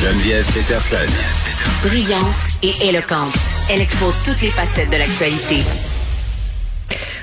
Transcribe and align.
Geneviève 0.00 0.46
Peterson. 0.52 1.12
Brillante 1.82 2.22
et 2.62 2.88
éloquente, 2.88 3.34
elle 3.68 3.80
expose 3.80 4.22
toutes 4.22 4.42
les 4.42 4.50
facettes 4.50 4.90
de 4.90 4.96
l'actualité. 4.96 5.64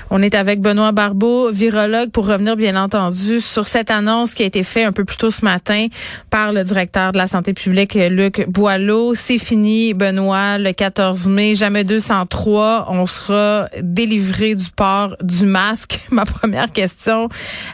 On 0.09 0.21
est 0.21 0.35
avec 0.35 0.59
Benoît 0.59 0.91
Barbeau, 0.91 1.51
virologue, 1.51 2.11
pour 2.11 2.27
revenir 2.27 2.57
bien 2.57 2.75
entendu 2.75 3.39
sur 3.39 3.65
cette 3.65 3.89
annonce 3.89 4.33
qui 4.33 4.43
a 4.43 4.45
été 4.45 4.63
faite 4.63 4.85
un 4.85 4.91
peu 4.91 5.05
plus 5.05 5.15
tôt 5.15 5.31
ce 5.31 5.45
matin 5.45 5.87
par 6.29 6.51
le 6.51 6.65
directeur 6.65 7.13
de 7.13 7.17
la 7.17 7.27
santé 7.27 7.53
publique, 7.53 7.93
Luc 7.93 8.45
Boileau. 8.49 9.15
C'est 9.15 9.39
fini, 9.39 9.93
Benoît, 9.93 10.57
le 10.57 10.73
14 10.73 11.27
mai, 11.27 11.55
jamais 11.55 11.85
203. 11.85 12.87
On 12.89 13.05
sera 13.05 13.69
délivré 13.81 14.53
du 14.53 14.69
port 14.69 15.15
du 15.21 15.45
masque. 15.45 16.01
Ma 16.11 16.25
première 16.25 16.69
question, 16.73 17.29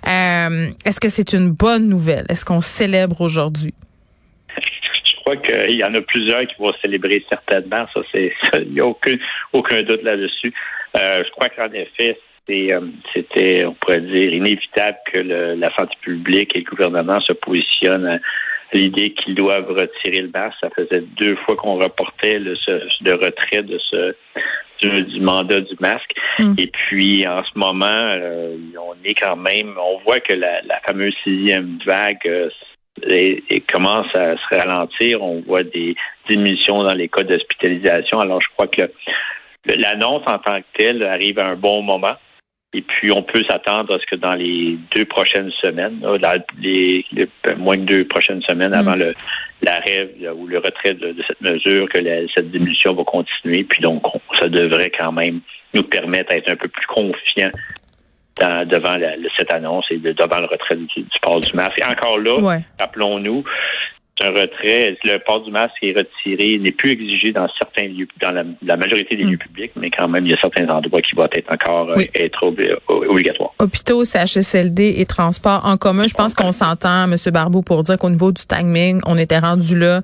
euh, 0.07 0.68
est-ce 0.86 0.99
que 0.99 1.09
c'est 1.09 1.33
une 1.33 1.49
bonne 1.49 1.89
nouvelle? 1.89 2.27
Est-ce 2.29 2.45
qu'on 2.45 2.61
célèbre 2.61 3.21
aujourd'hui? 3.21 3.73
Je 5.21 5.23
crois 5.23 5.38
qu'il 5.38 5.80
y 5.80 5.84
en 5.84 5.93
a 5.93 6.02
plusieurs 6.02 6.48
qui 6.48 6.55
vont 6.57 6.73
célébrer 6.81 7.23
certainement. 7.30 7.85
Ça, 7.93 8.02
c'est, 8.11 8.34
il 8.53 8.73
n'y 8.73 8.80
a 8.80 8.88
aucun, 8.88 9.16
aucun 9.53 9.84
doute 9.84 10.02
là-dessus. 10.02 10.52
Euh, 10.97 11.21
je 11.23 11.30
crois 11.31 11.49
qu'en 11.49 11.71
effet, 11.71 12.17
euh, 12.49 12.81
c'était, 13.13 13.66
on 13.66 13.73
pourrait 13.75 14.02
dire, 14.02 14.34
inévitable 14.34 14.97
que 15.11 15.20
la 15.20 15.67
santé 15.77 15.95
publique 16.02 16.55
et 16.55 16.59
le 16.59 16.66
gouvernement 16.66 17.20
se 17.21 17.34
positionnent 17.34 18.07
à 18.07 18.20
l'idée 18.73 19.13
qu'ils 19.13 19.35
doivent 19.35 19.70
retirer 19.70 20.21
le 20.21 20.30
masque. 20.34 20.57
Ça 20.59 20.70
faisait 20.75 21.03
deux 21.17 21.35
fois 21.38 21.55
qu'on 21.55 21.75
reportait 21.75 22.39
le, 22.39 22.55
retrait 23.13 23.63
de 23.63 23.77
ce 23.77 24.16
du, 24.81 25.22
mandat 25.22 25.61
du 25.61 25.75
masque. 25.80 26.13
Mm. 26.39 26.53
Et 26.58 26.67
puis, 26.67 27.27
en 27.27 27.44
ce 27.44 27.58
moment, 27.58 27.85
euh, 27.85 28.58
on 28.75 28.95
est 29.05 29.13
quand 29.13 29.35
même, 29.35 29.75
on 29.77 29.99
voit 29.99 30.19
que 30.19 30.33
la, 30.33 30.61
fameuse 30.85 31.13
sixième 31.23 31.77
vague 31.85 32.17
euh, 32.25 32.49
commence 33.68 34.08
à 34.16 34.36
se 34.36 34.55
ralentir. 34.55 35.22
On 35.22 35.41
voit 35.41 35.63
des 35.63 35.95
diminutions 36.30 36.84
dans 36.84 36.94
les 36.94 37.08
cas 37.08 37.23
d'hospitalisation. 37.23 38.20
Alors, 38.20 38.42
je 38.42 38.48
crois 38.53 38.67
que 38.67 38.92
l'annonce 39.66 40.23
en 40.25 40.39
tant 40.39 40.59
que 40.59 40.66
telle 40.78 41.03
arrive 41.03 41.39
à 41.39 41.48
un 41.48 41.56
bon 41.56 41.81
moment. 41.81 42.16
Et 42.73 42.81
puis, 42.81 43.11
on 43.11 43.22
peut 43.22 43.44
s'attendre 43.50 43.95
à 43.95 44.00
ce 44.00 44.06
que 44.06 44.16
dans 44.16 44.33
les 44.33 44.78
deux 44.95 45.03
prochaines 45.03 45.52
semaines, 45.61 46.02
les, 46.61 47.06
moins 47.58 47.78
de 47.78 47.83
deux 47.83 48.08
prochaines 48.08 48.42
semaines 48.44 48.73
avant 48.73 48.95
mm. 48.95 49.00
le 49.00 49.14
l'arrêt 49.64 50.09
ou 50.36 50.48
le 50.48 50.58
retrait 50.58 50.94
de, 50.94 51.16
cette 51.28 51.42
mesure, 51.42 51.88
que 51.89 52.00
cette 52.36 52.50
diminution 52.50 52.94
va 52.94 53.03
continuer. 53.03 53.64
Puis 53.64 53.81
donc, 53.81 54.03
ça 54.39 54.48
devrait 54.48 54.89
quand 54.89 55.11
même 55.11 55.42
nous 55.73 55.83
permettre 55.83 56.33
d'être 56.33 56.50
un 56.50 56.55
peu 56.55 56.67
plus 56.67 56.88
confiants 56.88 57.52
devant 58.66 58.95
cette 59.38 59.53
annonce 59.53 59.86
et 59.92 59.97
devant 59.97 60.39
le 60.39 60.47
retrait 60.47 60.75
du, 60.75 60.86
du 60.86 61.20
port 61.22 61.39
du 61.39 61.53
masque. 61.56 61.80
Et 61.80 61.86
encore 61.86 62.17
là, 62.17 62.59
rappelons-nous, 62.80 63.44
un 64.23 64.30
retrait. 64.30 64.98
Le 65.03 65.17
port 65.20 65.44
du 65.44 65.52
masque 65.52 65.73
est 65.81 65.94
retiré, 65.98 66.58
n'est 66.59 66.72
plus 66.72 66.92
exigé 66.92 67.31
dans 67.31 67.48
certains 67.58 67.88
lieux, 67.88 68.08
dans 68.22 68.31
la, 68.31 68.78
majorité 68.78 69.16
des 69.16 69.23
lieux 69.23 69.36
mm. 69.36 69.39
publics, 69.39 69.72
mais 69.75 69.89
quand 69.89 70.08
même, 70.08 70.25
il 70.25 70.31
y 70.31 70.33
a 70.33 70.38
certains 70.39 70.67
endroits 70.70 71.02
qui 71.02 71.16
vont 71.16 71.28
être 71.31 71.52
encore 71.52 71.89
euh, 71.92 72.03
être 72.16 72.44
obligatoires. 72.88 73.52
Hôpitaux, 73.59 74.06
CHSLD 74.06 74.95
et 74.98 75.05
transports 75.05 75.66
en 75.66 75.78
commun. 75.78 76.08
Je 76.08 76.14
pense 76.14 76.33
qu'on 76.33 76.52
s'entend, 76.52 77.11
M. 77.11 77.16
Barbeau, 77.31 77.61
pour 77.61 77.83
dire 77.83 77.98
qu'au 77.98 78.09
niveau 78.09 78.31
du 78.31 78.45
timing, 78.45 79.02
on 79.05 79.17
était 79.17 79.39
rendu 79.39 79.78
là 79.78 80.02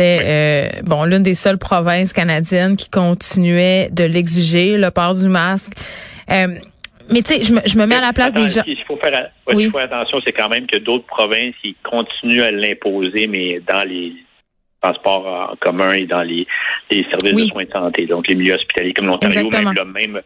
c'était 0.00 0.20
euh, 0.22 0.82
bon 0.84 1.04
l'une 1.04 1.22
des 1.22 1.34
seules 1.34 1.58
provinces 1.58 2.14
canadiennes 2.14 2.76
qui 2.76 2.88
continuait 2.88 3.90
de 3.90 4.04
l'exiger, 4.04 4.78
le 4.78 4.90
port 4.90 5.14
du 5.14 5.28
masque. 5.28 5.72
Euh, 6.30 6.46
mais 7.10 7.22
tu 7.22 7.34
sais, 7.34 7.42
je 7.42 7.52
me, 7.52 7.60
je 7.66 7.78
me 7.78 7.86
mets 7.86 7.96
à 7.96 8.00
la 8.00 8.12
place 8.12 8.32
des 8.32 8.48
gens. 8.48 8.62
Il 8.66 8.82
faut 8.86 8.96
faire, 8.96 9.30
faut 9.48 9.58
faire 9.58 9.82
attention, 9.82 10.20
c'est 10.24 10.32
quand 10.32 10.48
même 10.48 10.66
que 10.66 10.78
d'autres 10.78 11.06
provinces, 11.06 11.54
ils 11.64 11.74
continuent 11.82 12.42
à 12.42 12.50
l'imposer, 12.50 13.26
mais 13.26 13.60
dans 13.60 13.86
les 13.86 14.14
transports 14.80 15.26
en 15.26 15.56
commun 15.56 15.92
et 15.92 16.06
dans 16.06 16.22
les, 16.22 16.46
les 16.90 17.04
services 17.04 17.44
de 17.46 17.50
soins 17.50 17.64
de 17.64 17.70
santé, 17.70 18.06
donc 18.06 18.26
les 18.28 18.34
milieux 18.34 18.54
hospitaliers 18.54 18.94
comme 18.94 19.06
l'Ontario, 19.06 19.50
même, 19.50 19.72
là, 19.74 19.84
même 19.84 20.20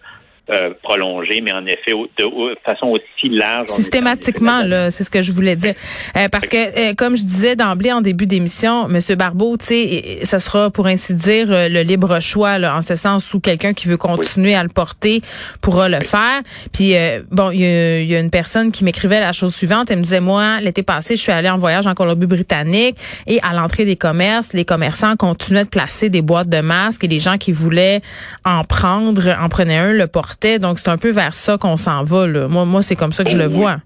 euh, 0.50 0.74
prolongé, 0.82 1.40
mais 1.40 1.54
en 1.54 1.64
effet 1.64 1.92
de, 2.18 2.58
façon 2.66 2.88
aussi 2.88 3.30
large. 3.30 3.66
Systématiquement, 3.68 4.60
là, 4.60 4.90
c'est 4.90 5.02
ce 5.02 5.08
que 5.08 5.22
je 5.22 5.32
voulais 5.32 5.56
dire. 5.56 5.72
Euh, 6.18 6.28
parce 6.28 6.44
que, 6.44 6.90
euh, 6.90 6.94
comme 6.94 7.16
je 7.16 7.24
disais 7.24 7.56
d'emblée 7.56 7.90
en 7.92 8.02
début 8.02 8.26
d'émission, 8.26 8.86
Monsieur 8.88 9.14
Barbeau, 9.14 9.56
tu 9.56 9.64
sais, 9.64 10.18
ce 10.22 10.38
sera 10.38 10.68
pour 10.68 10.86
ainsi 10.86 11.14
dire 11.14 11.46
le 11.48 11.80
libre 11.80 12.20
choix, 12.20 12.58
là, 12.58 12.76
en 12.76 12.82
ce 12.82 12.94
sens 12.94 13.32
où 13.32 13.40
quelqu'un 13.40 13.72
qui 13.72 13.88
veut 13.88 13.96
continuer 13.96 14.54
à 14.54 14.62
le 14.62 14.68
porter 14.68 15.22
pourra 15.62 15.88
le 15.88 16.02
faire. 16.02 16.42
Puis 16.74 16.92
bon, 17.30 17.50
il 17.50 17.60
y, 17.60 18.04
y, 18.04 18.14
a 18.14 18.20
une 18.20 18.28
personne 18.28 18.70
qui 18.70 18.84
m'écrivait 18.84 19.20
la 19.20 19.32
chose 19.32 19.54
suivante. 19.54 19.90
Elle 19.90 19.96
me 19.96 20.02
disait, 20.02 20.20
moi, 20.20 20.60
l'été 20.60 20.82
passé, 20.82 21.16
je 21.16 21.22
suis 21.22 21.32
allée 21.32 21.48
en 21.48 21.56
voyage 21.56 21.86
en 21.86 21.94
Colombie-Britannique 21.94 22.98
et 23.26 23.40
à 23.42 23.54
l'entrée 23.54 23.86
des 23.86 23.96
commerces, 23.96 24.52
les 24.52 24.66
commerçants 24.66 25.16
continuaient 25.16 25.64
de 25.64 25.70
placer 25.70 26.10
des 26.10 26.20
boîtes 26.20 26.50
de 26.50 26.60
masques 26.60 27.02
et 27.02 27.08
les 27.08 27.18
gens 27.18 27.38
qui 27.38 27.50
voulaient 27.50 28.02
en 28.44 28.64
prendre 28.64 29.34
en 29.40 29.48
prenaient 29.48 29.78
un, 29.78 29.92
le 29.94 30.06
portaient 30.06 30.33
donc, 30.60 30.78
c'est 30.78 30.88
un 30.88 30.98
peu 30.98 31.10
vers 31.10 31.34
ça 31.34 31.58
qu'on 31.58 31.76
s'en 31.76 32.04
va. 32.04 32.26
Là. 32.26 32.48
Moi, 32.48 32.64
moi 32.64 32.82
c'est 32.82 32.96
comme 32.96 33.12
ça 33.12 33.24
que 33.24 33.30
je 33.30 33.38
le 33.38 33.46
vois. 33.46 33.78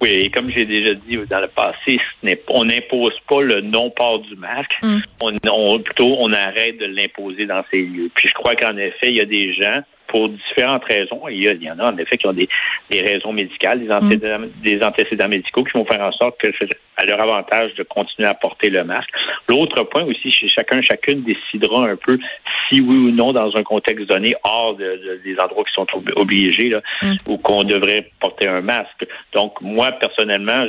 Oui, 0.00 0.10
et 0.10 0.30
comme 0.30 0.50
j'ai 0.50 0.66
déjà 0.66 0.92
dit 0.94 1.16
dans 1.30 1.40
le 1.40 1.48
passé, 1.48 1.98
on 2.48 2.64
n'impose 2.64 3.14
pas 3.26 3.40
le 3.40 3.62
non-port 3.62 4.20
du 4.20 4.36
masque. 4.36 4.72
Mm. 4.82 4.98
On, 5.20 5.78
plutôt, 5.80 6.16
on 6.20 6.32
arrête 6.32 6.78
de 6.78 6.84
l'imposer 6.86 7.46
dans 7.46 7.64
ces 7.70 7.80
lieux. 7.80 8.10
Puis 8.14 8.28
je 8.28 8.34
crois 8.34 8.54
qu'en 8.56 8.76
effet, 8.76 9.08
il 9.08 9.16
y 9.16 9.20
a 9.20 9.24
des 9.24 9.54
gens 9.54 9.80
pour 10.16 10.30
différentes 10.30 10.84
raisons. 10.84 11.28
Il 11.28 11.44
y, 11.44 11.64
y 11.64 11.70
en 11.70 11.78
a 11.78 11.92
en 11.92 11.96
effet 11.98 12.16
qui 12.16 12.26
ont 12.26 12.32
des, 12.32 12.48
raisons 12.90 13.32
médicales, 13.32 13.80
des 13.80 13.90
antécédents, 13.90 14.38
mm. 14.38 14.62
des 14.62 14.82
antécédents 14.82 15.28
médicaux 15.28 15.62
qui 15.62 15.72
vont 15.72 15.84
faire 15.84 16.00
en 16.00 16.12
sorte 16.12 16.38
que 16.40 16.48
c'est 16.58 16.70
à 16.96 17.04
leur 17.04 17.20
avantage 17.20 17.74
de 17.74 17.82
continuer 17.82 18.28
à 18.28 18.34
porter 18.34 18.70
le 18.70 18.82
masque. 18.84 19.10
L'autre 19.48 19.82
point 19.84 20.04
aussi, 20.04 20.32
chacun, 20.54 20.80
chacune 20.80 21.22
décidera 21.22 21.86
un 21.86 21.96
peu 21.96 22.18
si 22.68 22.80
oui 22.80 22.96
ou 22.96 23.10
non, 23.10 23.32
dans 23.32 23.54
un 23.54 23.62
contexte 23.62 24.06
donné, 24.06 24.34
hors 24.42 24.74
de, 24.74 25.20
des 25.22 25.38
endroits 25.38 25.64
qui 25.64 25.74
sont 25.74 25.86
obligés, 26.16 26.70
là, 26.70 26.80
mm. 27.02 27.14
ou 27.26 27.36
qu'on 27.36 27.64
devrait 27.64 28.10
porter 28.18 28.48
un 28.48 28.62
masque. 28.62 29.06
Donc, 29.34 29.60
moi, 29.60 29.92
personnellement, 29.92 30.66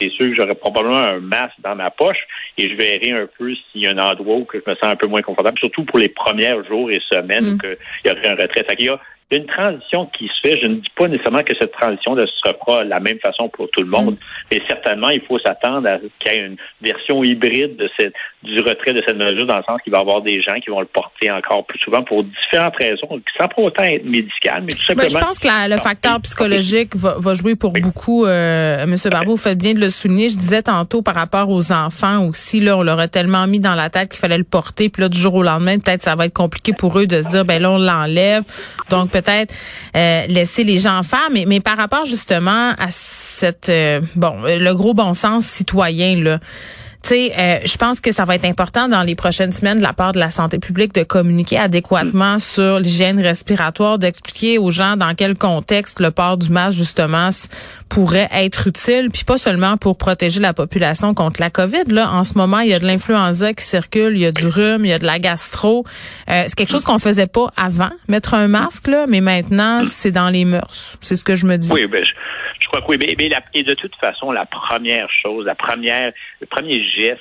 c'est 0.00 0.10
sûr 0.10 0.26
que 0.26 0.34
j'aurais 0.34 0.54
probablement 0.54 0.98
un 0.98 1.20
masque 1.20 1.60
dans 1.60 1.74
ma 1.74 1.90
poche 1.90 2.18
et 2.58 2.68
je 2.68 2.74
verrai 2.74 3.12
un 3.12 3.28
peu 3.38 3.54
s'il 3.54 3.82
y 3.82 3.86
a 3.86 3.90
un 3.90 3.98
endroit 3.98 4.36
où 4.36 4.46
je 4.52 4.58
me 4.58 4.74
sens 4.74 4.84
un 4.84 4.96
peu 4.96 5.06
moins 5.06 5.22
confortable, 5.22 5.58
surtout 5.58 5.84
pour 5.84 5.98
les 5.98 6.08
premiers 6.08 6.56
jours 6.68 6.90
et 6.90 7.00
semaines 7.10 7.54
mm. 7.54 7.58
il 8.04 8.08
y 8.08 8.10
aurait 8.10 8.28
un 8.28 8.34
retrait. 8.34 8.64
il 8.78 8.84
y 8.84 8.88
a 8.88 9.00
une 9.36 9.46
transition 9.46 10.06
qui 10.16 10.28
se 10.28 10.48
fait. 10.48 10.58
Je 10.60 10.66
ne 10.66 10.76
dis 10.76 10.90
pas 10.96 11.08
nécessairement 11.08 11.42
que 11.42 11.54
cette 11.58 11.72
transition 11.72 12.14
ne 12.14 12.26
se 12.26 12.32
fera 12.42 12.84
de 12.84 12.90
la 12.90 13.00
même 13.00 13.18
façon 13.18 13.48
pour 13.48 13.68
tout 13.70 13.82
le 13.82 13.88
monde, 13.88 14.14
mm. 14.14 14.18
mais 14.50 14.62
certainement, 14.68 15.10
il 15.10 15.22
faut 15.22 15.38
s'attendre 15.38 15.88
à 15.88 15.98
qu'il 15.98 16.32
y 16.32 16.36
ait 16.36 16.46
une 16.46 16.56
version 16.80 17.22
hybride 17.24 17.76
de 17.76 17.88
cette, 17.98 18.14
du 18.42 18.60
retrait 18.60 18.92
de 18.92 19.02
cette 19.06 19.16
mesure, 19.16 19.46
dans 19.46 19.56
le 19.56 19.62
sens 19.64 19.80
qu'il 19.82 19.92
va 19.92 19.98
y 19.98 20.00
avoir 20.00 20.22
des 20.22 20.42
gens 20.42 20.54
qui 20.54 20.70
vont 20.70 20.80
le 20.80 20.86
porter 20.86 21.30
encore 21.30 21.64
plus 21.66 21.78
souvent 21.78 22.02
pour 22.02 22.24
différentes 22.24 22.76
raisons, 22.76 23.20
sans 23.38 23.48
pour 23.48 23.64
autant 23.64 23.84
être 23.84 24.04
médical, 24.04 24.64
mais 24.66 24.74
tout 24.74 24.84
simplement. 24.84 25.08
je 25.08 25.18
pense 25.18 25.38
que 25.38 25.70
le 25.70 25.78
facteur 25.78 26.20
psychologique 26.20 26.96
va, 26.96 27.16
va, 27.18 27.34
jouer 27.34 27.54
pour 27.54 27.72
beaucoup. 27.72 28.26
Euh, 28.26 28.86
Monsieur 28.86 29.10
Barbeau, 29.10 29.32
vous 29.32 29.36
faites 29.36 29.58
bien 29.58 29.74
de 29.74 29.80
le 29.80 29.90
souligner. 29.90 30.28
Je 30.28 30.36
disais 30.36 30.62
tantôt 30.62 31.02
par 31.02 31.14
rapport 31.14 31.50
aux 31.50 31.72
enfants 31.72 32.26
aussi, 32.26 32.60
là, 32.60 32.76
on 32.76 32.82
leur 32.82 32.98
a 32.98 33.08
tellement 33.08 33.46
mis 33.46 33.60
dans 33.60 33.74
la 33.74 33.90
tête 33.90 34.10
qu'il 34.10 34.20
fallait 34.20 34.38
le 34.38 34.44
porter, 34.44 34.88
puis 34.88 35.02
là, 35.02 35.08
du 35.08 35.18
jour 35.18 35.34
au 35.34 35.42
lendemain, 35.42 35.78
peut-être 35.78 36.02
ça 36.02 36.14
va 36.14 36.26
être 36.26 36.34
compliqué 36.34 36.72
pour 36.72 36.98
eux 36.98 37.06
de 37.06 37.22
se 37.22 37.28
dire, 37.28 37.44
ben 37.44 37.62
là, 37.62 37.70
on 37.70 37.78
l'enlève. 37.78 38.42
Donc, 38.90 39.10
peut-être 39.22 39.54
euh, 39.96 40.26
laisser 40.26 40.64
les 40.64 40.78
gens 40.78 41.02
faire. 41.02 41.28
Mais, 41.32 41.44
mais 41.46 41.60
par 41.60 41.76
rapport 41.76 42.04
justement 42.04 42.70
à 42.78 42.88
cette, 42.90 43.68
euh, 43.68 44.00
bon, 44.16 44.34
le 44.44 44.72
gros 44.72 44.94
bon 44.94 45.14
sens 45.14 45.46
citoyen, 45.46 46.22
là, 46.22 46.38
tu 47.02 47.08
sais, 47.08 47.32
euh, 47.36 47.58
je 47.64 47.76
pense 47.76 48.00
que 48.00 48.12
ça 48.12 48.24
va 48.24 48.36
être 48.36 48.44
important 48.44 48.88
dans 48.88 49.02
les 49.02 49.16
prochaines 49.16 49.50
semaines 49.50 49.78
de 49.78 49.82
la 49.82 49.92
part 49.92 50.12
de 50.12 50.20
la 50.20 50.30
santé 50.30 50.58
publique 50.58 50.94
de 50.94 51.02
communiquer 51.02 51.58
adéquatement 51.58 52.36
mm. 52.36 52.40
sur 52.40 52.78
l'hygiène 52.78 53.20
respiratoire, 53.20 53.98
d'expliquer 53.98 54.58
aux 54.58 54.70
gens 54.70 54.96
dans 54.96 55.14
quel 55.14 55.36
contexte 55.36 55.98
le 55.98 56.12
port 56.12 56.36
du 56.36 56.50
masque 56.50 56.76
justement 56.76 57.30
pourrait 57.88 58.28
être 58.32 58.68
utile, 58.68 59.08
puis 59.12 59.24
pas 59.24 59.36
seulement 59.36 59.76
pour 59.76 59.98
protéger 59.98 60.40
la 60.40 60.54
population 60.54 61.12
contre 61.12 61.40
la 61.40 61.50
COVID. 61.50 61.84
Là, 61.88 62.10
en 62.10 62.24
ce 62.24 62.38
moment, 62.38 62.60
il 62.60 62.70
y 62.70 62.74
a 62.74 62.78
de 62.78 62.86
l'influenza 62.86 63.52
qui 63.52 63.64
circule, 63.64 64.16
il 64.16 64.22
y 64.22 64.26
a 64.26 64.32
du 64.32 64.46
rhume, 64.46 64.84
il 64.84 64.88
y 64.88 64.92
a 64.92 64.98
de 64.98 65.04
la 65.04 65.18
gastro. 65.18 65.84
Euh, 66.30 66.44
c'est 66.46 66.54
quelque 66.54 66.70
chose 66.70 66.84
qu'on 66.84 66.98
faisait 66.98 67.26
pas 67.26 67.52
avant, 67.56 67.90
mettre 68.08 68.34
un 68.34 68.48
masque 68.48 68.86
là, 68.86 69.06
mais 69.08 69.20
maintenant 69.20 69.80
mm. 69.80 69.84
c'est 69.84 70.12
dans 70.12 70.30
les 70.30 70.44
mœurs. 70.44 70.96
C'est 71.00 71.16
ce 71.16 71.24
que 71.24 71.36
je 71.36 71.46
me 71.46 71.58
dis. 71.58 71.70
Oui, 71.72 71.86
ben, 71.86 72.04
je 72.04 72.12
oui. 72.88 72.96
Mais, 72.98 73.28
et 73.54 73.62
de 73.62 73.74
toute 73.74 73.94
façon, 73.96 74.32
la 74.32 74.46
première 74.46 75.08
chose, 75.10 75.46
la 75.46 75.54
première, 75.54 76.12
le 76.40 76.46
premier 76.46 76.82
geste 76.96 77.20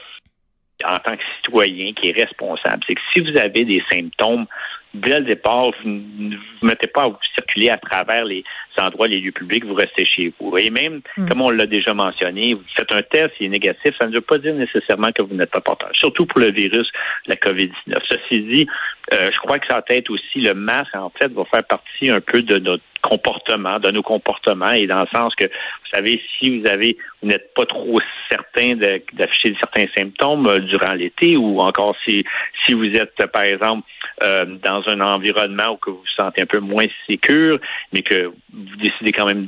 en 0.83 0.97
tant 0.99 1.15
que 1.15 1.23
citoyen 1.37 1.93
qui 1.93 2.09
est 2.09 2.13
responsable, 2.13 2.83
c'est 2.87 2.95
que 2.95 3.01
si 3.13 3.19
vous 3.21 3.37
avez 3.37 3.65
des 3.65 3.83
symptômes 3.91 4.47
dès 4.93 5.19
le 5.19 5.25
départ, 5.25 5.71
vous 5.83 5.89
ne 5.89 6.35
vous 6.35 6.67
mettez 6.67 6.87
pas 6.87 7.03
à 7.03 7.07
vous 7.07 7.17
circuler 7.35 7.69
à 7.69 7.77
travers 7.77 8.25
les 8.25 8.43
endroits, 8.77 9.07
les 9.07 9.19
lieux 9.19 9.31
publics, 9.31 9.65
vous 9.65 9.73
restez 9.73 10.05
chez 10.05 10.33
vous. 10.39 10.57
Et 10.57 10.69
même, 10.69 11.01
mm. 11.17 11.29
comme 11.29 11.41
on 11.41 11.49
l'a 11.49 11.65
déjà 11.65 11.93
mentionné, 11.93 12.53
vous 12.53 12.63
faites 12.75 12.91
un 12.91 13.01
test, 13.01 13.31
il 13.39 13.47
est 13.47 13.49
négatif, 13.49 13.95
ça 13.99 14.07
ne 14.07 14.13
veut 14.13 14.21
pas 14.21 14.37
dire 14.37 14.53
nécessairement 14.53 15.11
que 15.11 15.21
vous 15.21 15.35
n'êtes 15.35 15.51
pas 15.51 15.61
porteur, 15.61 15.89
surtout 15.93 16.25
pour 16.25 16.41
le 16.41 16.51
virus, 16.51 16.89
la 17.27 17.35
COVID-19. 17.35 17.95
Ceci 18.07 18.41
dit, 18.41 18.67
euh, 19.13 19.29
je 19.31 19.37
crois 19.39 19.59
que 19.59 19.67
ça 19.67 19.75
va 19.75 19.95
être 19.95 20.09
aussi 20.09 20.39
le 20.39 20.53
masque, 20.53 20.95
en 20.95 21.11
fait, 21.11 21.31
va 21.31 21.45
faire 21.45 21.63
partie 21.63 22.09
un 22.09 22.21
peu 22.21 22.41
de 22.41 22.57
notre 22.59 22.83
comportement, 23.01 23.79
de 23.79 23.91
nos 23.91 24.03
comportements, 24.03 24.71
et 24.71 24.87
dans 24.87 25.01
le 25.01 25.07
sens 25.13 25.33
que, 25.35 25.45
vous 25.45 25.89
savez, 25.93 26.21
si 26.37 26.59
vous 26.59 26.67
avez, 26.67 26.97
vous 27.21 27.29
n'êtes 27.29 27.53
pas 27.53 27.65
trop 27.65 27.99
certain 28.29 28.75
d'afficher 29.13 29.55
certains 29.59 29.85
symptômes 29.97 30.47
euh, 30.47 30.59
durant 30.59 30.93
l'été, 30.93 31.35
ou 31.35 31.59
encore 31.59 31.95
si, 32.05 32.23
si 32.65 32.73
vous 32.73 32.93
êtes, 32.93 33.25
par 33.31 33.43
exemple, 33.43 33.83
euh, 34.21 34.45
dans 34.63 34.81
un 34.87 34.99
environnement 35.01 35.71
où 35.73 35.77
que 35.77 35.89
vous 35.89 35.97
vous 35.97 36.23
sentez 36.23 36.41
un 36.41 36.45
peu 36.45 36.59
moins 36.59 36.85
sécure, 37.09 37.59
mais 37.91 38.01
que 38.01 38.31
vous 38.53 38.75
décidez 38.77 39.11
quand 39.11 39.25
même 39.25 39.47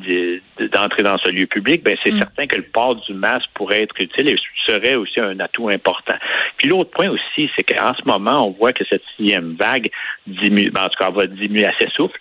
d'entrer 0.71 1.03
dans 1.03 1.17
ce 1.17 1.29
lieu 1.29 1.45
public, 1.45 1.83
ben 1.83 1.95
c'est 2.03 2.13
mm. 2.13 2.19
certain 2.19 2.47
que 2.47 2.55
le 2.55 2.63
port 2.63 2.95
du 2.95 3.13
masque 3.13 3.49
pourrait 3.53 3.83
être 3.83 3.99
utile 3.99 4.29
et 4.29 4.35
serait 4.65 4.95
aussi 4.95 5.19
un 5.19 5.39
atout 5.39 5.69
important. 5.69 6.15
Puis 6.57 6.67
l'autre 6.67 6.91
point 6.91 7.09
aussi, 7.09 7.49
c'est 7.55 7.63
qu'en 7.63 7.93
ce 7.93 8.03
moment, 8.05 8.47
on 8.47 8.51
voit 8.51 8.73
que 8.73 8.83
cette 8.85 9.03
sixième 9.15 9.55
vague 9.55 9.89
diminue, 10.27 10.71
ben, 10.71 10.83
en 10.83 10.89
tout 10.89 10.97
cas, 10.97 11.09
va 11.09 11.25
diminuer 11.27 11.65
assez 11.65 11.87
souffle. 11.95 12.19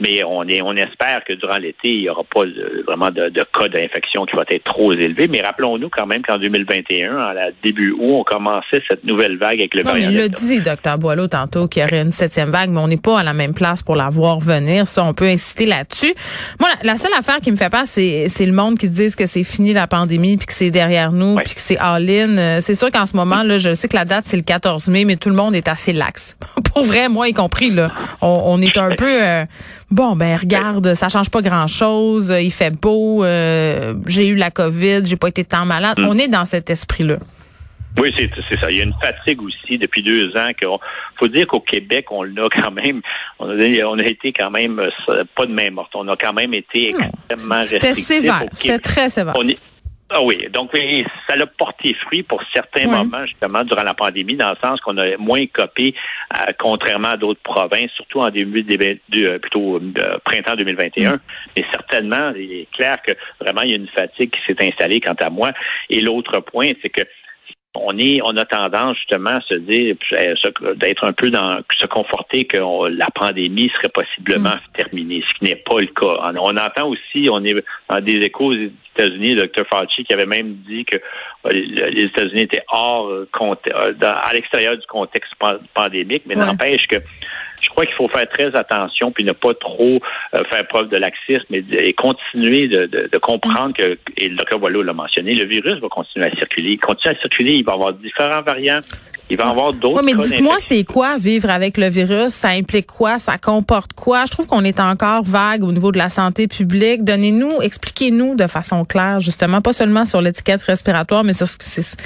Mais 0.00 0.24
on, 0.24 0.44
est, 0.44 0.62
on 0.62 0.74
espère 0.74 1.22
que 1.26 1.34
durant 1.34 1.58
l'été, 1.58 1.88
il 1.88 2.00
n'y 2.02 2.08
aura 2.08 2.24
pas 2.24 2.42
vraiment 2.86 3.10
de, 3.10 3.30
cas 3.30 3.68
d'infection 3.68 4.24
qui 4.24 4.34
va 4.34 4.44
être 4.50 4.64
trop 4.64 4.92
élevé. 4.92 5.28
Mais 5.28 5.42
rappelons-nous 5.42 5.90
quand 5.90 6.06
même 6.06 6.22
qu'en 6.22 6.38
2021, 6.38 7.16
à 7.18 7.34
la 7.34 7.50
début 7.62 7.92
août, 7.92 8.20
on 8.20 8.24
commençait 8.24 8.82
cette 8.88 9.04
nouvelle 9.04 9.36
vague 9.36 9.60
avec 9.60 9.74
le 9.74 9.82
non, 9.82 9.90
variant. 9.90 10.10
Il 10.10 10.16
l'a 10.16 10.28
dit, 10.28 10.62
Dr. 10.62 10.98
Boileau, 10.98 11.28
tantôt, 11.28 11.68
qu'il 11.68 11.82
y 11.82 11.84
aurait 11.84 12.00
une 12.00 12.12
septième 12.12 12.50
vague, 12.50 12.70
mais 12.70 12.80
on 12.80 12.88
n'est 12.88 12.96
pas 12.96 13.20
à 13.20 13.22
la 13.22 13.34
même 13.34 13.54
place 13.54 13.82
pour 13.82 13.94
la 13.94 14.08
voir 14.08 14.40
venir. 14.40 14.88
Ça, 14.88 15.04
on 15.04 15.12
peut 15.12 15.26
inciter 15.26 15.66
là-dessus. 15.66 16.14
Moi, 16.58 16.68
la, 16.82 16.96
seule 16.96 17.12
affaire 17.18 17.38
qui 17.38 17.50
me 17.50 17.56
fait 17.56 17.70
peur, 17.70 17.84
c'est, 17.84 18.26
le 18.40 18.52
monde 18.52 18.78
qui 18.78 18.86
se 18.86 18.92
dit 18.92 19.14
que 19.14 19.26
c'est 19.26 19.44
fini 19.44 19.72
la 19.72 19.86
pandémie, 19.86 20.36
puis 20.38 20.46
que 20.46 20.52
c'est 20.52 20.70
derrière 20.70 21.12
nous, 21.12 21.36
puis 21.36 21.54
que 21.54 21.60
c'est 21.60 21.78
all-in. 21.78 22.38
Euh, 22.38 22.58
c'est 22.60 22.74
sûr 22.74 22.90
qu'en 22.90 23.06
ce 23.06 23.16
moment, 23.16 23.42
là, 23.42 23.58
je 23.58 23.74
sais 23.74 23.88
que 23.88 23.96
la 23.96 24.04
date, 24.04 24.24
c'est 24.26 24.36
le 24.36 24.42
14 24.42 24.88
mai, 24.88 25.04
mais 25.04 25.16
tout 25.16 25.28
le 25.28 25.34
monde 25.34 25.54
est 25.54 25.68
assez 25.68 25.92
lax. 25.92 26.36
pour 26.72 26.84
vrai, 26.84 27.08
moi 27.08 27.28
y 27.28 27.32
compris, 27.32 27.70
là. 27.70 27.90
On, 28.22 28.60
est 28.62 28.76
un 28.78 28.94
peu... 28.96 29.22
Euh, 29.22 29.44
bon, 29.90 30.16
ben 30.16 30.36
regarde, 30.36 30.94
ça 30.94 31.08
change 31.08 31.30
pas 31.30 31.42
grand-chose, 31.42 32.34
il 32.40 32.50
fait 32.50 32.70
beau, 32.80 33.24
euh, 33.24 33.94
j'ai 34.06 34.26
eu 34.28 34.34
la 34.34 34.50
COVID, 34.50 35.02
j'ai 35.04 35.16
pas 35.16 35.28
été 35.28 35.44
tant 35.44 35.66
malade. 35.66 35.98
Hmm. 35.98 36.06
On 36.08 36.18
est 36.18 36.28
dans 36.28 36.44
cet 36.44 36.70
esprit-là. 36.70 37.16
Oui, 37.98 38.14
c'est 38.16 38.60
ça. 38.60 38.70
Il 38.70 38.78
y 38.78 38.80
a 38.80 38.84
une 38.84 38.94
fatigue 39.02 39.42
aussi 39.42 39.76
depuis 39.76 40.02
deux 40.02 40.28
ans. 40.36 40.48
Il 40.48 40.78
faut 41.18 41.28
dire 41.28 41.46
qu'au 41.46 41.60
Québec, 41.60 42.06
on 42.10 42.22
l'a 42.22 42.48
quand 42.56 42.70
même. 42.70 43.02
On 43.38 43.48
a, 43.48 44.04
été 44.04 44.32
quand 44.32 44.50
même 44.50 44.78
euh, 44.78 45.24
pas 45.36 45.46
de 45.46 45.52
main 45.52 45.70
morte. 45.70 45.90
On 45.94 46.06
a 46.08 46.16
quand 46.16 46.32
même 46.32 46.54
été 46.54 46.90
extrêmement 46.90 47.58
restrictif. 47.58 47.94
C'était 47.94 47.94
sévère. 47.94 48.44
C'était 48.52 48.78
très 48.78 49.08
sévère. 49.08 49.34
Ah 50.12 50.22
oui, 50.22 50.48
donc 50.52 50.72
ça 51.28 51.36
l'a 51.36 51.46
porté 51.46 51.94
fruit 51.94 52.24
pour 52.24 52.42
certains 52.52 52.86
moments 52.88 53.24
justement 53.26 53.62
durant 53.62 53.84
la 53.84 53.94
pandémie, 53.94 54.34
dans 54.34 54.50
le 54.50 54.56
sens 54.60 54.80
qu'on 54.80 54.98
a 54.98 55.16
moins 55.18 55.46
copé, 55.46 55.94
euh, 56.34 56.52
contrairement 56.58 57.10
à 57.10 57.16
d'autres 57.16 57.40
provinces, 57.42 57.92
surtout 57.92 58.18
en 58.18 58.28
début 58.28 58.64
de, 58.64 58.74
euh, 59.24 59.38
plutôt 59.38 59.76
euh, 59.76 60.18
printemps 60.24 60.56
2021. 60.56 61.20
Mais 61.56 61.64
certainement, 61.70 62.32
il 62.34 62.52
est 62.52 62.70
clair 62.72 62.98
que 63.06 63.12
vraiment 63.40 63.62
il 63.62 63.70
y 63.70 63.72
a 63.72 63.76
une 63.76 63.88
fatigue 63.88 64.32
qui 64.32 64.40
s'est 64.48 64.66
installée 64.66 65.00
quant 65.00 65.14
à 65.20 65.30
moi. 65.30 65.52
Et 65.88 66.00
l'autre 66.00 66.40
point, 66.40 66.70
c'est 66.82 66.90
que 66.90 67.02
on 67.74 67.96
est, 67.98 68.20
on 68.24 68.36
a 68.36 68.44
tendance 68.44 68.96
justement 68.96 69.30
à 69.30 69.40
se 69.42 69.54
dire, 69.54 69.94
d'être 70.76 71.04
un 71.04 71.12
peu 71.12 71.30
dans, 71.30 71.60
se 71.78 71.86
conforter 71.86 72.44
que 72.44 72.58
la 72.88 73.08
pandémie 73.14 73.70
serait 73.76 73.92
possiblement 73.94 74.50
mm. 74.56 74.76
terminée, 74.76 75.22
ce 75.28 75.38
qui 75.38 75.44
n'est 75.44 75.56
pas 75.56 75.80
le 75.80 75.86
cas. 75.86 76.32
On 76.40 76.56
entend 76.56 76.88
aussi, 76.88 77.28
on 77.30 77.44
est 77.44 77.54
dans 77.88 78.00
des 78.00 78.16
échos 78.16 78.52
aux 78.52 78.54
États-Unis, 78.54 79.34
le 79.34 79.46
Dr. 79.46 79.64
Fauci 79.72 80.04
qui 80.04 80.12
avait 80.12 80.26
même 80.26 80.54
dit 80.68 80.84
que 80.84 80.96
euh, 80.96 81.50
les 81.52 82.02
États-Unis 82.02 82.42
étaient 82.42 82.64
hors, 82.72 83.08
euh, 83.08 83.28
euh, 83.40 83.92
à 84.02 84.32
l'extérieur 84.32 84.76
du 84.76 84.86
contexte 84.86 85.32
pandémique, 85.74 86.24
mais 86.26 86.34
n'empêche 86.34 86.86
que 86.88 86.96
crois 87.80 87.86
qu'il 87.86 87.94
faut 87.94 88.08
faire 88.08 88.28
très 88.28 88.58
attention 88.58 89.12
puis 89.12 89.24
ne 89.24 89.32
pas 89.32 89.54
trop 89.54 90.00
euh, 90.34 90.42
faire 90.50 90.66
preuve 90.68 90.88
de 90.88 90.96
laxisme 90.96 91.54
et, 91.54 91.92
continuer 91.94 92.68
de, 92.68 93.18
comprendre 93.18 93.74
que, 93.74 93.98
et 94.16 94.28
le 94.28 94.36
docteur 94.36 94.58
Boileau 94.58 94.82
l'a 94.82 94.92
mentionné, 94.92 95.34
le 95.34 95.46
virus 95.46 95.80
va 95.80 95.88
continuer 95.88 96.26
à 96.26 96.30
circuler. 96.36 96.72
Il 96.72 96.78
continue 96.78 97.14
à 97.14 97.20
circuler, 97.20 97.52
il 97.54 97.64
va 97.64 97.72
y 97.72 97.74
avoir 97.74 97.92
différents 97.94 98.42
variants. 98.42 98.80
Il 99.32 99.36
va 99.36 99.44
y 99.44 99.48
avoir 99.48 99.72
d'autres. 99.72 100.02
Oui, 100.02 100.12
mais 100.12 100.20
dites-moi, 100.20 100.56
c'est 100.58 100.82
quoi 100.82 101.16
vivre 101.16 101.50
avec 101.50 101.76
le 101.76 101.88
virus? 101.88 102.30
Ça 102.30 102.48
implique 102.48 102.86
quoi? 102.86 103.20
Ça 103.20 103.38
comporte 103.38 103.92
quoi? 103.92 104.24
Je 104.26 104.32
trouve 104.32 104.48
qu'on 104.48 104.64
est 104.64 104.80
encore 104.80 105.22
vague 105.22 105.62
au 105.62 105.70
niveau 105.70 105.92
de 105.92 105.98
la 105.98 106.10
santé 106.10 106.48
publique. 106.48 107.04
Donnez-nous, 107.04 107.62
expliquez-nous 107.62 108.34
de 108.34 108.48
façon 108.48 108.84
claire, 108.84 109.20
justement, 109.20 109.60
pas 109.60 109.72
seulement 109.72 110.04
sur 110.04 110.20
l'étiquette 110.20 110.62
respiratoire, 110.62 111.22
mais 111.22 111.32
sur 111.32 111.46
ce 111.46 111.56
que 111.56 111.64
c'est, 111.64 111.96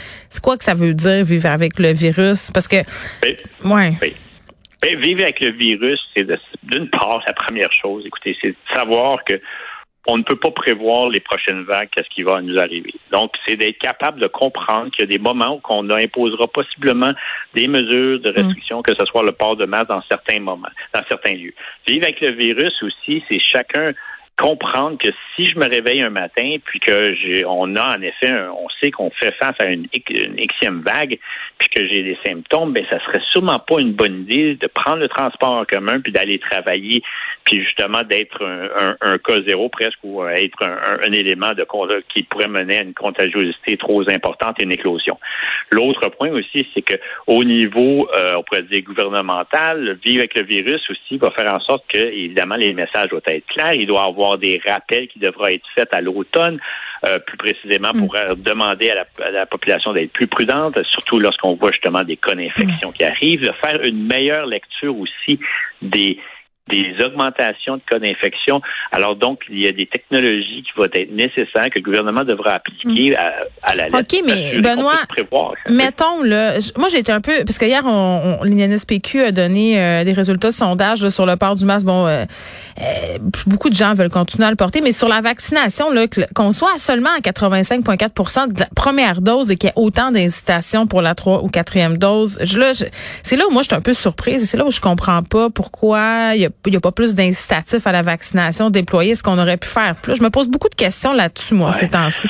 quoi 0.43 0.59
que 0.59 0.65
ça 0.65 0.75
veut 0.75 0.93
dire 0.93 1.25
vivre 1.25 1.49
avec 1.49 1.79
le 1.79 1.94
virus? 1.94 2.50
Parce 2.53 2.69
que, 2.69 2.76
ouais. 3.65 3.94
Ben, 4.82 4.99
vivre 4.99 5.23
avec 5.23 5.41
le 5.41 5.50
virus, 5.53 6.00
c'est 6.17 6.26
d'une 6.62 6.88
part 6.91 7.23
la 7.26 7.32
première 7.32 7.73
chose. 7.73 8.05
Écoutez, 8.06 8.37
c'est 8.41 8.50
de 8.50 8.56
savoir 8.75 9.25
que 9.25 9.41
on 10.06 10.19
ne 10.19 10.23
peut 10.23 10.37
pas 10.37 10.50
prévoir 10.50 11.09
les 11.09 11.21
prochaines 11.21 11.62
vagues, 11.62 11.88
qu'est-ce 11.91 12.09
qui 12.11 12.23
va 12.23 12.41
nous 12.43 12.59
arriver. 12.59 12.93
Donc, 13.11 13.32
c'est 13.47 13.56
d'être 13.56 13.79
capable 13.79 14.21
de 14.21 14.26
comprendre 14.26 14.91
qu'il 14.91 15.00
y 15.00 15.05
a 15.05 15.06
des 15.06 15.23
moments 15.23 15.56
où 15.56 15.61
on 15.71 15.88
imposera 15.88 16.47
possiblement 16.47 17.12
des 17.55 17.69
mesures 17.69 18.21
de 18.21 18.29
restriction, 18.31 18.82
que 18.82 18.94
ce 18.94 19.05
soit 19.06 19.23
le 19.23 19.32
port 19.32 19.56
de 19.56 19.65
masque 19.65 19.88
dans 19.88 20.03
certains 20.03 20.41
moments, 20.41 20.69
dans 20.93 21.03
certains 21.09 21.35
lieux. 21.35 21.55
Vivre 21.87 22.05
avec 22.05 22.21
le 22.21 22.32
virus 22.32 22.82
aussi, 22.82 23.25
c'est 23.31 23.41
chacun 23.41 23.93
comprendre 24.36 24.98
que 24.98 25.08
si 25.34 25.48
je 25.48 25.58
me 25.58 25.69
réveille 25.69 26.02
un 26.02 26.10
matin, 26.10 26.56
puis 26.64 26.81
que 26.81 27.14
j'ai, 27.14 27.44
on 27.44 27.76
a 27.76 27.96
en 27.96 28.02
effet, 28.02 28.32
on 28.32 28.69
sait 28.81 28.90
qu'on 28.90 29.10
fait 29.10 29.32
face 29.40 29.54
à 29.60 29.66
une, 29.66 29.86
une 30.10 30.82
vague, 30.82 31.19
puis 31.58 31.69
que 31.69 31.86
j'ai 31.86 32.02
des 32.02 32.19
symptômes, 32.26 32.72
ben 32.72 32.84
ça 32.90 32.98
serait 33.04 33.22
sûrement 33.32 33.58
pas 33.58 33.78
une 33.78 33.92
bonne 33.92 34.22
idée 34.22 34.56
de 34.56 34.66
prendre 34.66 34.98
le 34.98 35.08
transport 35.08 35.50
en 35.50 35.64
commun 35.64 36.00
puis 36.00 36.12
d'aller 36.12 36.38
travailler, 36.38 37.02
puis 37.44 37.62
justement 37.62 38.02
d'être 38.02 38.44
un, 38.44 38.96
un, 39.00 39.19
cas 39.19 39.40
zéro 39.46 39.69
presque 39.69 39.98
ou 40.02 40.25
être 40.26 40.62
un, 40.62 41.12
élément 41.12 41.52
de 41.52 41.64
qui 42.12 42.22
pourrait 42.25 42.48
mener 42.48 42.78
à 42.78 42.82
une 42.82 42.94
contagiosité 42.94 43.76
trop 43.76 44.08
importante 44.08 44.60
et 44.60 44.64
une 44.64 44.72
éclosion. 44.72 45.19
L'autre 45.70 46.08
point 46.10 46.30
aussi, 46.30 46.66
c'est 46.75 46.82
que 46.82 46.94
au 47.26 47.44
niveau, 47.44 48.08
euh, 48.16 48.34
on 48.37 48.42
pourrait 48.42 48.62
dire 48.62 48.82
gouvernemental, 48.82 49.98
vivre 50.04 50.20
avec 50.20 50.34
le 50.34 50.44
virus 50.44 50.82
aussi 50.90 51.16
va 51.16 51.30
faire 51.30 51.52
en 51.52 51.60
sorte 51.60 51.84
que 51.88 51.98
évidemment 51.98 52.56
les 52.56 52.72
messages 52.72 53.08
doivent 53.08 53.22
être 53.26 53.46
clairs. 53.46 53.75
Il 53.75 53.87
doit 53.87 54.00
y 54.00 54.04
avoir 54.25 54.38
des 54.38 54.61
rappels 54.67 55.09
qui 55.09 55.19
devraient 55.19 55.55
être 55.55 55.67
faits 55.75 55.94
à 55.94 56.00
l'automne, 56.00 56.59
euh, 57.06 57.19
plus 57.19 57.37
précisément 57.37 57.93
pour 57.93 58.15
mm. 58.15 58.41
demander 58.43 58.91
à 58.91 59.06
la, 59.31 59.47
population 59.47 59.93
d'être 59.93 60.12
plus 60.12 60.26
prudente, 60.26 60.82
surtout 60.85 61.19
lorsqu'on 61.19 61.55
voit 61.55 61.71
justement 61.73 62.03
des 62.03 62.17
cas 62.17 62.35
d'infection 62.35 62.93
qui 62.93 63.05
arrivent, 63.05 63.43
de 63.43 63.53
faire 63.65 63.82
une 63.82 64.06
meilleure 64.06 64.47
lecture 64.47 64.97
aussi 64.99 65.38
des 65.82 66.19
des 66.69 66.94
augmentations 67.05 67.76
de 67.76 67.82
cas 67.88 67.99
d'infection. 67.99 68.62
Alors 68.90 69.16
donc, 69.16 69.40
il 69.50 69.62
y 69.62 69.66
a 69.66 69.72
des 69.72 69.87
technologies 69.87 70.62
qui 70.62 70.70
vont 70.76 70.84
être 70.84 71.12
nécessaires 71.12 71.69
que 71.70 71.78
le 71.78 71.82
gouvernement 71.82 72.25
devra 72.25 72.52
appliquer 72.55 73.11
mm. 73.11 73.16
à, 73.62 73.75
la 73.75 73.88
lettre. 73.88 73.99
OK, 74.00 74.22
mais 74.26 74.56
Benoît, 74.61 75.02
mettons, 75.69 76.22
là, 76.22 76.55
moi 76.78 76.88
j'ai 76.88 76.99
été 76.99 77.12
un 77.12 77.21
peu, 77.21 77.44
parce 77.44 77.59
qu'hier, 77.59 77.83
on, 77.85 78.38
on 78.40 78.44
l'INSPQ 78.44 79.21
a 79.21 79.33
donné 79.33 79.78
euh, 79.78 80.04
des 80.04 80.12
résultats 80.12 80.49
de 80.49 80.54
sondage 80.54 81.09
sur 81.11 81.26
le 81.26 81.37
port 81.37 81.54
du 81.54 81.66
masque. 81.66 81.85
Bon, 81.85 82.06
euh, 82.06 82.25
euh, 82.80 83.18
beaucoup 83.47 83.68
de 83.68 83.75
gens 83.75 83.92
veulent 83.92 84.09
continuer 84.09 84.47
à 84.47 84.50
le 84.50 84.56
porter, 84.56 84.80
mais 84.80 84.92
sur 84.92 85.09
la 85.09 85.21
vaccination, 85.21 85.90
là, 85.90 86.06
qu'on 86.35 86.52
soit 86.52 86.78
seulement 86.78 87.11
à 87.16 87.21
85,4% 87.21 88.54
de 88.54 88.61
la 88.61 88.68
première 88.75 89.21
dose 89.21 89.50
et 89.50 89.56
qu'il 89.56 89.68
y 89.68 89.71
ait 89.71 89.75
autant 89.76 90.12
d'incitation 90.12 90.87
pour 90.87 91.02
la 91.02 91.14
3 91.14 91.42
ou 91.42 91.49
quatrième 91.49 91.99
dose, 91.99 92.38
là, 92.56 92.73
c'est 93.23 93.37
là 93.37 93.44
où 93.49 93.52
moi 93.52 93.62
je 93.62 93.68
suis 93.68 93.76
un 93.76 93.83
peu 93.83 93.92
surprise 93.92 94.42
et 94.42 94.47
c'est 94.47 94.56
là 94.56 94.64
où 94.64 94.71
je 94.71 94.80
comprends 94.80 95.23
pas 95.23 95.50
pourquoi 95.50 96.33
il 96.35 96.40
y 96.40 96.47
a 96.47 96.50
il 96.66 96.70
n'y 96.70 96.76
a 96.76 96.80
pas 96.80 96.92
plus 96.92 97.14
d'incitatifs 97.14 97.87
à 97.87 97.92
la 97.92 98.02
vaccination 98.02 98.70
déployés, 98.70 99.14
ce 99.14 99.23
qu'on 99.23 99.38
aurait 99.38 99.56
pu 99.56 99.68
faire 99.68 99.94
plus. 99.96 100.16
Je 100.16 100.23
me 100.23 100.30
pose 100.30 100.49
beaucoup 100.49 100.68
de 100.68 100.75
questions 100.75 101.12
là-dessus, 101.12 101.54
moi, 101.54 101.73
ces 101.73 101.88
temps-ci. 101.88 102.28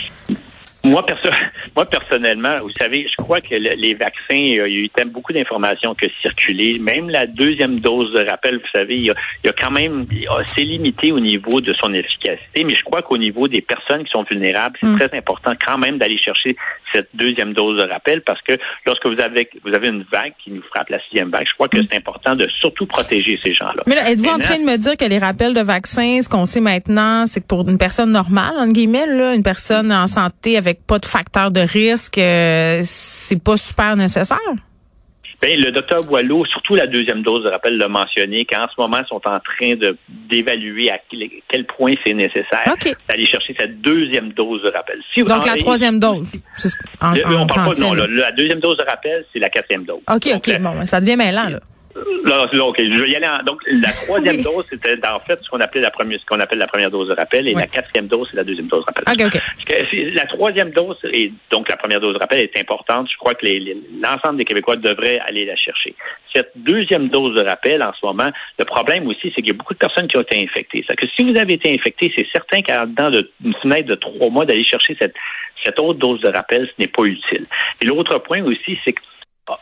Moi, 0.84 1.04
perso 1.04 1.28
moi, 1.76 1.86
personnellement, 1.86 2.60
vous 2.62 2.70
savez, 2.78 3.06
je 3.08 3.16
crois 3.22 3.40
que 3.40 3.54
les 3.54 3.94
vaccins, 3.94 4.34
il 4.34 4.54
y 4.54 4.60
a 4.60 4.68
eu 4.68 4.90
beaucoup 5.06 5.32
d'informations 5.32 5.94
qui 5.94 6.06
ont 6.06 6.10
circulé. 6.22 6.78
Même 6.78 7.08
la 7.08 7.26
deuxième 7.26 7.80
dose 7.80 8.12
de 8.12 8.24
rappel, 8.28 8.56
vous 8.56 8.70
savez, 8.72 8.96
il 8.96 9.04
y 9.06 9.10
a, 9.48 9.52
quand 9.52 9.70
même, 9.70 10.06
c'est 10.54 10.62
limité 10.64 11.12
au 11.12 11.20
niveau 11.20 11.60
de 11.60 11.72
son 11.72 11.92
efficacité, 11.94 12.64
mais 12.64 12.74
je 12.74 12.82
crois 12.82 13.02
qu'au 13.02 13.16
niveau 13.16 13.48
des 13.48 13.60
personnes 13.60 14.04
qui 14.04 14.10
sont 14.10 14.24
vulnérables, 14.30 14.76
c'est 14.82 14.88
mm. 14.88 14.98
très 14.98 15.18
important 15.18 15.52
quand 15.64 15.78
même 15.78 15.98
d'aller 15.98 16.18
chercher 16.18 16.56
cette 16.92 17.08
deuxième 17.14 17.54
dose 17.54 17.82
de 17.82 17.88
rappel 17.88 18.22
parce 18.22 18.40
que 18.42 18.56
lorsque 18.86 19.06
vous 19.06 19.20
avez, 19.20 19.48
vous 19.64 19.74
avez 19.74 19.88
une 19.88 20.04
vague 20.12 20.32
qui 20.42 20.50
nous 20.50 20.62
frappe, 20.62 20.90
la 20.90 21.00
sixième 21.00 21.30
vague, 21.30 21.46
je 21.48 21.54
crois 21.54 21.68
que 21.68 21.78
mm. 21.78 21.86
c'est 21.90 21.96
important 21.96 22.34
de 22.36 22.46
surtout 22.60 22.86
protéger 22.86 23.40
ces 23.44 23.52
gens-là. 23.52 23.82
Mais 23.86 23.96
êtes-vous 23.96 24.28
en 24.28 24.38
train 24.38 24.58
de 24.58 24.64
me 24.64 24.76
dire 24.76 24.96
que 24.96 25.04
les 25.04 25.18
rappels 25.18 25.54
de 25.54 25.62
vaccins, 25.62 26.20
ce 26.22 26.28
qu'on 26.28 26.44
sait 26.44 26.60
maintenant, 26.60 27.26
c'est 27.26 27.40
que 27.40 27.46
pour 27.46 27.68
une 27.68 27.78
personne 27.78 28.10
normale, 28.10 28.54
entre 28.58 28.72
guillemets, 28.72 29.06
là, 29.06 29.34
une 29.34 29.42
personne 29.42 29.92
en 29.92 30.06
santé 30.06 30.56
avec 30.56 30.73
pas 30.74 30.98
de 30.98 31.06
facteur 31.06 31.50
de 31.50 31.60
risque, 31.60 32.18
euh, 32.18 32.80
c'est 32.82 33.42
pas 33.42 33.56
super 33.56 33.96
nécessaire? 33.96 34.38
Bien, 35.42 35.56
le 35.56 35.72
docteur 35.72 36.02
Boileau, 36.04 36.44
surtout 36.46 36.74
la 36.74 36.86
deuxième 36.86 37.22
dose 37.22 37.44
de 37.44 37.50
rappel, 37.50 37.76
l'a 37.76 37.88
mentionné 37.88 38.46
qu'en 38.46 38.66
ce 38.68 38.80
moment, 38.80 38.98
ils 38.98 39.08
sont 39.08 39.20
en 39.26 39.40
train 39.40 39.74
de 39.74 39.96
d'évaluer 40.08 40.90
à 40.90 40.98
quel 41.48 41.66
point 41.66 41.92
c'est 42.06 42.14
nécessaire 42.14 42.74
d'aller 43.08 43.26
chercher 43.26 43.54
cette 43.58 43.80
deuxième 43.82 44.32
dose 44.32 44.62
de 44.62 44.70
rappel. 44.70 45.00
Donc, 45.18 45.44
la 45.44 45.56
troisième 45.56 45.98
dose. 45.98 46.32
En, 47.02 47.14
on 47.14 47.46
parle 47.46 47.68
pas, 47.68 47.80
non, 47.80 47.92
la, 47.92 48.32
deuxième 48.32 48.60
dose 48.60 48.78
de 48.78 48.84
rappel, 48.84 49.26
c'est 49.32 49.38
la 49.38 49.50
quatrième 49.50 49.84
dose. 49.84 50.00
OK, 50.10 50.28
OK. 50.34 50.60
bon, 50.60 50.86
ça 50.86 51.00
devient 51.00 51.16
mêlant, 51.16 51.48
là. 51.50 51.60
Non, 51.96 52.68
OK. 52.68 52.76
Je 52.78 53.02
vais 53.02 53.10
y 53.10 53.16
aller. 53.16 53.26
En, 53.26 53.42
donc, 53.44 53.60
la 53.66 53.90
troisième 53.90 54.36
dose, 54.42 54.66
c'était 54.68 54.96
en 55.06 55.20
fait 55.20 55.38
ce 55.42 55.48
qu'on 55.48 55.60
appelait 55.60 55.80
la 55.80 55.90
première, 55.90 56.18
ce 56.20 56.26
qu'on 56.26 56.40
appelle 56.40 56.58
la 56.58 56.66
première 56.66 56.90
dose 56.90 57.08
de 57.08 57.14
rappel, 57.14 57.46
et 57.48 57.52
la 57.52 57.66
quatrième 57.66 58.06
dose, 58.06 58.28
c'est 58.30 58.36
la 58.36 58.44
deuxième 58.44 58.66
dose 58.66 58.84
de 58.84 58.86
rappel. 58.86 60.12
La 60.14 60.26
troisième 60.26 60.70
dose, 60.70 60.96
et 61.12 61.32
donc 61.50 61.68
la 61.68 61.76
première 61.76 62.00
dose 62.00 62.14
de 62.14 62.18
rappel 62.18 62.40
est 62.40 62.58
importante. 62.58 63.08
Je 63.10 63.16
crois 63.16 63.34
que 63.34 63.46
l'ensemble 64.02 64.38
des 64.38 64.44
Québécois 64.44 64.76
devraient 64.76 65.20
aller 65.20 65.44
la 65.44 65.56
chercher. 65.56 65.94
Cette 66.34 66.52
deuxième 66.56 67.08
dose 67.08 67.34
de 67.36 67.44
rappel, 67.44 67.82
en 67.82 67.92
ce 67.92 68.04
moment, 68.04 68.30
le 68.58 68.64
problème 68.64 69.06
aussi, 69.06 69.32
c'est 69.34 69.42
qu'il 69.42 69.48
y 69.48 69.50
a 69.50 69.54
beaucoup 69.54 69.74
de 69.74 69.78
personnes 69.78 70.08
qui 70.08 70.16
ont 70.16 70.22
été 70.22 70.42
infectées. 70.42 70.84
C'est 70.88 70.96
que 70.96 71.06
si 71.16 71.24
vous 71.24 71.38
avez 71.38 71.54
été 71.54 71.70
infecté, 71.72 72.12
c'est 72.16 72.26
certain 72.32 72.62
qu'en 72.62 72.86
dans 72.86 73.12
une 73.12 73.54
fenêtre 73.62 73.88
de 73.88 73.94
trois 73.94 74.30
mois, 74.30 74.44
d'aller 74.44 74.64
chercher 74.64 74.96
cette, 75.00 75.14
cette 75.64 75.78
autre 75.78 75.98
dose 75.98 76.20
de 76.20 76.28
rappel, 76.28 76.66
ce 76.66 76.72
n'est 76.78 76.88
pas 76.88 77.04
utile. 77.04 77.44
Et 77.80 77.86
l'autre 77.86 78.18
point 78.18 78.42
aussi, 78.42 78.78
c'est 78.84 78.92
que 78.92 79.02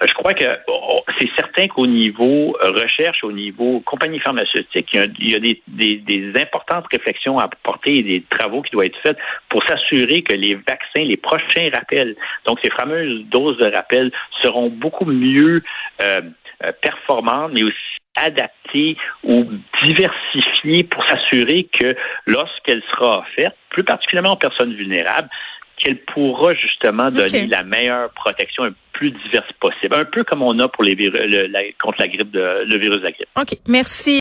je 0.07 0.15
crois 0.15 0.35
que 0.35 0.45
oh, 0.69 1.01
c'est 1.19 1.29
certain 1.37 1.67
qu'au 1.67 1.87
niveau 1.87 2.57
euh, 2.62 2.71
recherche, 2.71 3.25
au 3.25 3.33
niveau 3.33 3.81
compagnie 3.81 4.21
pharmaceutique, 4.21 4.89
il 4.95 5.31
y 5.31 5.35
a, 5.35 5.41
des, 5.41 6.33
importantes 6.41 6.87
réflexions 6.91 7.39
à 7.39 7.45
apporter 7.45 7.99
et 7.99 8.03
des 8.03 8.23
travaux 8.31 8.62
qui 8.62 8.71
doivent 8.71 8.87
être 8.87 9.01
faits 9.03 9.19
pour 9.49 9.62
s'assurer 9.65 10.23
que 10.23 10.35
les 10.35 10.55
vaccins, 10.55 11.03
les 11.03 11.17
prochains 11.17 11.69
rappels, 11.73 12.17
donc 12.47 12.59
ces 12.62 12.71
fameuses 12.71 13.25
doses 13.27 13.59
de 13.59 13.71
rappel, 13.75 14.12
seront 14.43 14.69
beaucoup 14.69 15.05
mieux 15.05 15.62
euh, 16.03 16.21
euh, 16.65 16.73
performantes, 16.81 17.53
mais 17.53 17.65
aussi 17.65 17.77
adaptées 18.17 18.97
ou 19.25 19.47
diversifiées 19.83 20.85
pour 20.85 21.05
s'assurer 21.09 21.69
que 21.73 21.97
lorsqu'elle 22.27 22.83
sera 22.93 23.21
offerte, 23.21 23.57
plus 23.71 23.85
particulièrement 23.85 24.33
aux 24.33 24.37
personnes 24.37 24.75
vulnérables, 24.75 25.29
qu'elle 25.83 25.99
pourra 25.99 26.55
justement 26.55 27.11
donner 27.11 27.47
la 27.47 27.62
meilleure 27.65 28.11
protection 28.11 28.65
la 28.65 28.71
plus 28.93 29.11
diverse 29.11 29.51
possible. 29.61 29.95
Un 29.95 30.05
peu 30.05 30.23
comme 30.23 30.43
on 30.43 30.59
a 30.61 30.69
pour 30.69 30.85
les 30.85 30.95
contre 31.83 31.97
la 31.99 32.09
grippe, 32.09 32.31
de, 32.31 32.65
le 32.67 32.79
virus 32.79 32.99
de 32.99 33.05
la 33.05 33.11
grippe. 33.11 33.29
OK. 33.41 33.59
Merci. 33.67 34.21